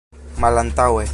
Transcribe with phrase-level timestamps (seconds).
[0.39, 1.05] malantaŭe